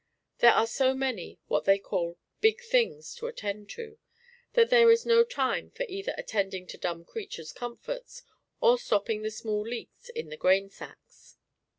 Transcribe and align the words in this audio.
There 0.39 0.53
are 0.53 0.65
so 0.65 0.95
many 0.95 1.37
what 1.45 1.65
they 1.65 1.77
call 1.77 2.17
"big 2.39 2.61
things," 2.63 3.13
to 3.17 3.27
attend 3.27 3.69
to, 3.77 3.99
that 4.53 4.71
there 4.71 4.89
is 4.89 5.05
no 5.05 5.23
time 5.23 5.69
for 5.69 5.85
either 5.87 6.15
attending 6.17 6.65
to 6.69 6.77
dumb 6.79 7.05
creatures' 7.05 7.53
comforts 7.53 8.23
or 8.59 8.79
stopping 8.79 9.21
the 9.21 9.29
small 9.29 9.61
leaks 9.61 10.09
in 10.09 10.29
the 10.29 10.37
grain 10.37 10.71
sacks. 10.71 11.37